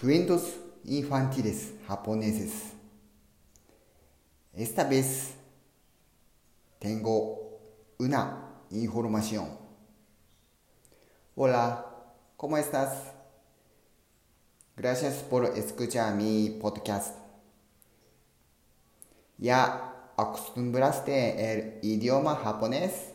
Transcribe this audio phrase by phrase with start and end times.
[0.00, 2.52] Cuentos infantiles japoneses.
[4.54, 5.32] Esta vez
[6.78, 7.60] tengo
[7.98, 9.46] una información.
[11.36, 11.84] Hola,
[12.38, 13.12] ¿cómo estás?
[14.74, 17.14] Gracias por escuchar mi podcast.
[19.36, 23.10] ¿Ya acostumbraste el idioma japonés?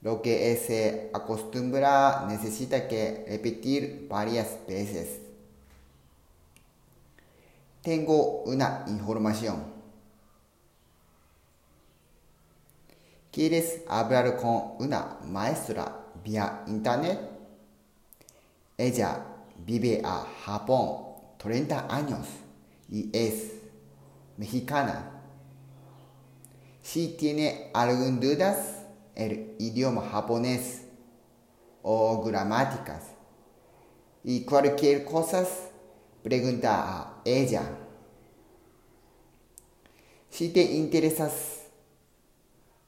[0.00, 5.31] Lo que se acostumbra necesita que repetir varias veces.
[7.82, 9.72] Tengo una información.
[13.32, 17.18] ¿Quieres hablar con una maestra vía internet?
[18.78, 19.26] Ella
[19.66, 22.26] vive a Japón 30 años
[22.88, 23.52] y es
[24.36, 25.22] mexicana.
[26.82, 28.58] Si tiene algun dudas,
[29.14, 30.82] el idioma japonés
[31.82, 33.02] o gramáticas
[34.22, 35.44] y cualquier cosa,
[36.22, 37.76] プレグンターはええじゃん。
[40.30, 41.70] してインテレサス。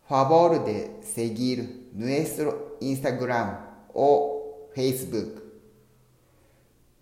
[0.07, 3.45] ファボールでセギルヌエストインスタグラ
[3.95, 5.63] ムをフェイスブック。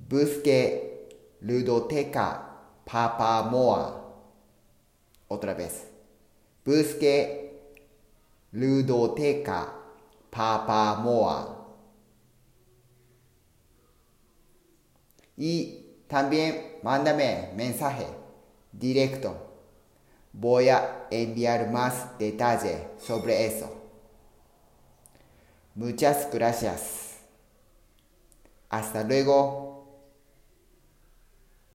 [0.09, 1.09] ブスケ
[1.43, 4.03] ルドテカパパモア。
[5.29, 5.87] オトラベス。
[6.65, 7.61] ブスケ
[8.53, 9.75] ルドテカ
[10.31, 11.59] パパモア。
[15.37, 15.82] い。
[16.13, 18.07] También mándame mensaje
[18.71, 19.35] directo.
[20.31, 23.73] Voy a enviar más detalle sobre eso.
[25.75, 27.13] Muchas gracias.
[28.69, 29.82] Hasta luego.